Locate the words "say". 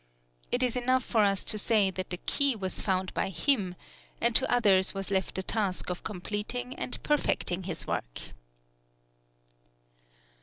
1.59-1.91